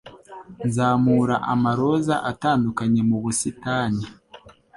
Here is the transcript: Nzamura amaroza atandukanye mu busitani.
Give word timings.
Nzamura 0.67 1.35
amaroza 1.53 2.15
atandukanye 2.31 3.01
mu 3.09 3.17
busitani. 3.23 4.03